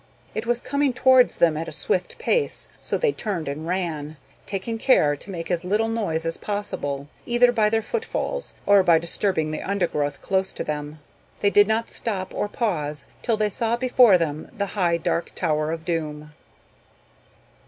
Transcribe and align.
It 0.33 0.47
was 0.47 0.61
coming 0.61 0.93
towards 0.93 1.37
them 1.37 1.55
at 1.55 1.67
a 1.67 1.71
swift 1.71 2.17
pace, 2.17 2.67
so 2.79 2.97
they 2.97 3.11
turned 3.11 3.47
and 3.47 3.67
ran, 3.67 4.17
taking 4.47 4.79
care 4.79 5.15
to 5.15 5.29
make 5.29 5.51
as 5.51 5.63
little 5.63 5.89
noise 5.89 6.25
as 6.25 6.37
possible, 6.37 7.07
either 7.27 7.51
by 7.51 7.69
their 7.69 7.83
footfalls 7.83 8.55
or 8.65 8.81
by 8.81 8.97
disturbing 8.97 9.51
the 9.51 9.61
undergrowth 9.61 10.19
close 10.19 10.53
to 10.53 10.63
them. 10.63 10.97
They 11.41 11.51
did 11.51 11.67
not 11.67 11.91
stop 11.91 12.33
or 12.33 12.49
pause 12.49 13.05
till 13.21 13.37
they 13.37 13.49
saw 13.49 13.77
before 13.77 14.17
them 14.17 14.49
the 14.57 14.65
high 14.73 14.97
dark 14.97 15.35
tower 15.35 15.71
of 15.71 15.85
Doom. 15.85 16.33